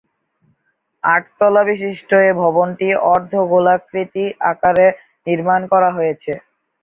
[1.03, 4.87] আট-তলাবিশিষ্ট এ ভবনটি অর্ধ-গোলাকৃতি আকারে
[5.27, 6.31] নির্মাণ করা হয়েছে।